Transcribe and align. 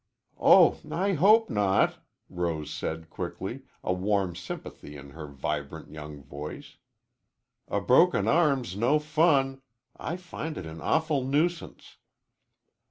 "Oh, 0.39 0.79
I 0.89 1.13
hope 1.13 1.47
not," 1.51 2.03
Rose 2.27 2.73
said 2.73 3.11
quickly, 3.11 3.65
a 3.83 3.93
warm 3.93 4.35
sympathy 4.35 4.95
in 4.97 5.11
her 5.11 5.27
vibrant 5.27 5.91
young 5.91 6.23
voice. 6.23 6.77
"A 7.67 7.79
broken 7.81 8.27
arm's 8.27 8.75
no 8.75 8.97
fun. 8.97 9.61
I 9.95 10.17
find 10.17 10.57
it 10.57 10.65
an 10.65 10.81
awful 10.81 11.23
nuisance." 11.23 11.97